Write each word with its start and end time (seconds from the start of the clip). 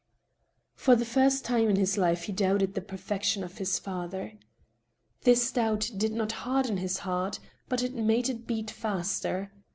For 0.73 0.95
the 0.95 1.05
first 1.05 1.45
time 1.45 1.69
in 1.69 1.75
his 1.75 1.95
life 1.95 2.23
he 2.23 2.31
doubted 2.31 2.73
the 2.73 2.81
perfection 2.81 3.43
of 3.43 3.59
his 3.59 3.77
father. 3.77 4.33
This 5.25 5.51
doubt 5.51 5.91
did 5.95 6.11
not 6.13 6.31
harden 6.31 6.77
his 6.77 6.97
heart, 6.97 7.39
but 7.69 7.83
it 7.83 7.93
made 7.93 8.27
it 8.27 8.47
beat 8.47 8.71
faster. 8.71 9.51